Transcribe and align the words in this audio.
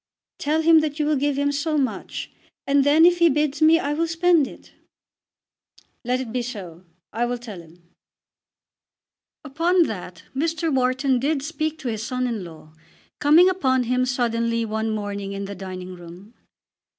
"Tell 0.39 0.63
him 0.63 0.79
that 0.79 0.97
you 0.97 1.05
will 1.05 1.15
give 1.15 1.37
him 1.37 1.51
so 1.51 1.77
much, 1.77 2.31
and 2.65 2.83
then, 2.83 3.05
if 3.05 3.19
he 3.19 3.29
bids 3.29 3.61
me, 3.61 3.77
I 3.77 3.93
will 3.93 4.07
spend 4.07 4.47
it." 4.47 4.71
"Let 6.03 6.19
it 6.19 6.31
be 6.33 6.41
so. 6.41 6.85
I 7.13 7.27
will 7.27 7.37
tell 7.37 7.61
him." 7.61 7.83
Upon 9.45 9.83
that 9.83 10.23
Mr. 10.35 10.73
Wharton 10.73 11.19
did 11.19 11.43
speak 11.43 11.77
to 11.77 11.87
his 11.87 12.01
son 12.03 12.25
in 12.25 12.43
law; 12.43 12.73
coming 13.19 13.47
upon 13.47 13.83
him 13.83 14.07
suddenly 14.07 14.65
one 14.65 14.89
morning 14.89 15.33
in 15.33 15.45
the 15.45 15.53
dining 15.53 15.93
room. 15.93 16.33